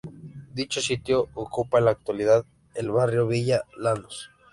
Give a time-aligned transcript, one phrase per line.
[0.55, 4.31] Dicho sitio ocupa en la actualidad el barrio Villa Lanús.